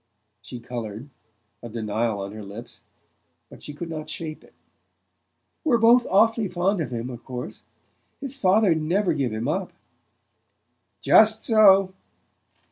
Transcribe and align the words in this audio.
She 0.41 0.59
coloured, 0.59 1.11
a 1.61 1.69
denial 1.69 2.21
on 2.21 2.31
her 2.31 2.43
lips; 2.43 2.81
but 3.51 3.61
she 3.61 3.71
could 3.71 3.87
not 3.87 4.09
shape 4.09 4.43
it. 4.43 4.55
"We're 5.63 5.77
both 5.77 6.07
awfully 6.09 6.47
fond 6.47 6.81
of 6.81 6.89
him, 6.89 7.11
of 7.11 7.23
course... 7.23 7.65
His 8.19 8.35
father'd 8.35 8.81
never 8.81 9.13
give 9.13 9.31
him 9.31 9.47
up!" 9.47 9.71
"Just 11.03 11.43
so." 11.43 11.93